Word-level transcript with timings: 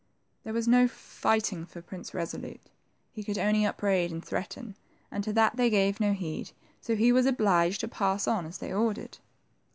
There 0.43 0.51
was 0.53 0.67
no 0.67 0.87
fighting 0.87 1.63
for 1.67 1.79
Prince 1.79 2.11
Resolute. 2.15 2.71
He 3.13 3.23
could 3.23 3.37
only 3.37 3.67
upbraid 3.67 4.11
and 4.11 4.25
threaten, 4.25 4.75
and 5.11 5.23
to 5.23 5.31
that 5.33 5.57
they 5.57 5.69
gave 5.69 5.99
no 5.99 6.13
heed, 6.13 6.53
so 6.81 6.95
he 6.95 7.11
was 7.11 7.27
obliged 7.27 7.81
to 7.81 7.87
pass 7.87 8.27
on 8.27 8.47
as 8.47 8.57
they 8.57 8.73
ordered. 8.73 9.19